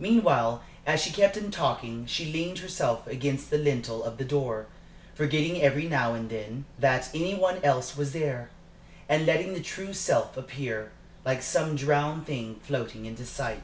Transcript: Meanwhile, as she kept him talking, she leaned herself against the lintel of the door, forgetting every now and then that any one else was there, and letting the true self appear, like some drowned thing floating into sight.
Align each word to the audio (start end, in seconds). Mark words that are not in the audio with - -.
Meanwhile, 0.00 0.64
as 0.84 1.00
she 1.00 1.12
kept 1.12 1.36
him 1.36 1.52
talking, 1.52 2.04
she 2.04 2.24
leaned 2.32 2.58
herself 2.58 3.06
against 3.06 3.50
the 3.50 3.56
lintel 3.56 4.02
of 4.02 4.18
the 4.18 4.24
door, 4.24 4.66
forgetting 5.14 5.62
every 5.62 5.86
now 5.86 6.12
and 6.12 6.28
then 6.28 6.64
that 6.76 7.08
any 7.14 7.36
one 7.36 7.62
else 7.62 7.96
was 7.96 8.10
there, 8.12 8.50
and 9.08 9.26
letting 9.26 9.54
the 9.54 9.62
true 9.62 9.92
self 9.92 10.36
appear, 10.36 10.90
like 11.24 11.40
some 11.40 11.76
drowned 11.76 12.26
thing 12.26 12.58
floating 12.64 13.06
into 13.06 13.24
sight. 13.24 13.62